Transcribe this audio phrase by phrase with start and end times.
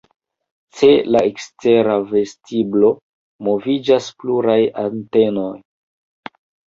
[0.77, 2.89] Ce la ekstera vestiblo
[3.49, 5.53] moviĝas pluraj antenoj.